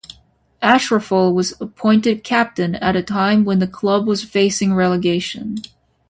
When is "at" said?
2.73-2.95